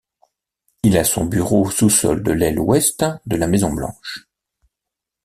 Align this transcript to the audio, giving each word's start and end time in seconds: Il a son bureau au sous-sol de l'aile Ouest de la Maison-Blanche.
Il 0.81 0.97
a 0.97 1.03
son 1.03 1.25
bureau 1.25 1.67
au 1.67 1.69
sous-sol 1.69 2.23
de 2.23 2.31
l'aile 2.31 2.57
Ouest 2.59 3.05
de 3.27 3.35
la 3.35 3.45
Maison-Blanche. 3.45 4.27